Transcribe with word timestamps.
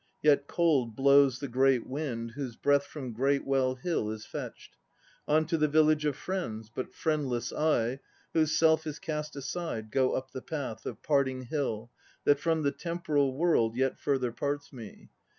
Yet 0.23 0.47
cold 0.47 0.95
Blows 0.95 1.37
the 1.37 1.47
great 1.47 1.85
wind 1.85 2.31
whose 2.31 2.55
breath 2.55 2.87
From 2.87 3.13
Greatwell 3.13 3.75
Hill 3.75 4.09
is 4.09 4.25
fetched. 4.25 4.75
On 5.27 5.45
to 5.45 5.59
the 5.59 5.67
Village 5.67 6.05
of 6.05 6.15
Friends 6.15 6.71
but 6.73 6.91
friendless 6.91 7.53
I, 7.53 7.99
Whose 8.33 8.57
self 8.57 8.87
is 8.87 8.97
cast 8.97 9.35
aside, 9.35 9.91
go 9.91 10.13
up 10.13 10.31
the 10.31 10.41
path 10.41 10.87
Of 10.87 11.03
Parting 11.03 11.43
Hill, 11.43 11.91
that 12.23 12.39
from 12.39 12.63
the 12.63 12.71
temporal 12.71 13.37
world 13.37 13.75
Yet 13.75 13.99
further 13.99 14.31
parts 14.31 14.73
me. 14.73 15.11